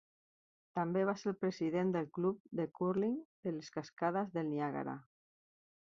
També 0.79 1.03
va 1.09 1.13
ser 1.23 1.27
el 1.31 1.35
president 1.41 1.91
del 1.95 2.09
Club 2.19 2.41
de 2.61 2.67
curling 2.79 3.15
de 3.49 3.55
les 3.59 3.69
Cascades 3.79 4.37
del 4.39 4.51
Niàgara. 4.55 4.97